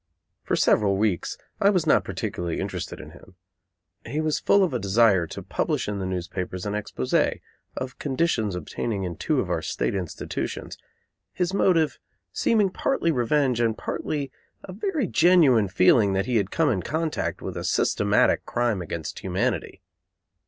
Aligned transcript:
For 0.41 0.55
several 0.55 0.97
weeks 0.97 1.37
I 1.59 1.69
was 1.69 1.85
not 1.85 2.03
particularly 2.03 2.59
interested 2.59 2.99
in 2.99 3.11
him. 3.11 3.35
He 4.03 4.19
was 4.19 4.39
full 4.39 4.63
of 4.63 4.73
a 4.73 4.79
desire 4.79 5.27
to 5.27 5.43
publish 5.43 5.87
in 5.87 5.99
the 5.99 6.07
newspapers 6.07 6.65
an 6.65 6.73
exposé 6.73 7.39
of 7.77 7.99
conditions 7.99 8.55
obtaining 8.55 9.03
in 9.03 9.15
two 9.15 9.39
of 9.39 9.51
our 9.51 9.61
state 9.61 9.93
institutions, 9.93 10.79
his 11.33 11.53
motive 11.53 11.99
seeming 12.33 12.71
partly 12.71 13.11
revenge 13.11 13.59
and 13.59 13.77
partly 13.77 14.31
a 14.63 14.73
very 14.73 15.05
genuine 15.05 15.67
feeling 15.67 16.13
that 16.13 16.25
he 16.25 16.37
had 16.37 16.49
come 16.49 16.71
in 16.71 16.81
contact 16.81 17.43
with 17.43 17.55
a 17.55 17.63
systematic 17.63 18.43
crime 18.43 18.81
against 18.81 19.19
humanity. 19.19 19.83